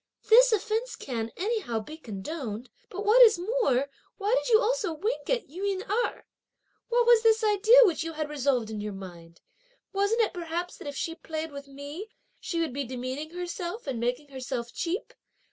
[0.29, 5.29] "This offence can, anyhow, be condoned; but, what is more, why did you also wink
[5.29, 6.23] at Yün Erh?
[6.89, 9.41] What was this idea which you had resolved in your mind?
[9.93, 12.07] wasn't it perhaps that if she played with me,
[12.39, 15.13] she would be demeaning herself, and making herself cheap?